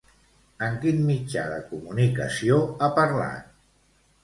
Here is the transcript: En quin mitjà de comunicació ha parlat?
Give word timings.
En 0.67 0.77
quin 0.85 1.03
mitjà 1.09 1.43
de 1.51 1.59
comunicació 1.67 2.59
ha 2.81 2.91
parlat? 2.99 3.57